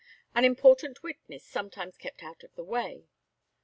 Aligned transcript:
An 0.33 0.43
important 0.45 1.03
witness 1.03 1.43
sometimes 1.45 1.95
kept 1.95 2.23
out 2.23 2.41
of 2.43 2.55
the 2.55 2.63
way. 2.63 3.05